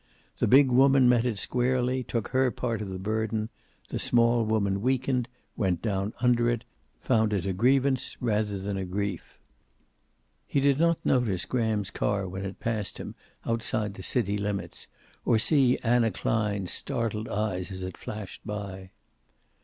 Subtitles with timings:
[0.39, 3.49] The big woman met it squarely, took her part of the burden;
[3.89, 6.63] the small woman weakened, went down under it,
[6.99, 9.37] found it a grievance rather than a grief.
[10.47, 13.13] He did not notice Graham's car when it passed him,
[13.45, 14.87] outside the city limits,
[15.23, 18.89] or see Anna Klein's startled eyes as it flashed by.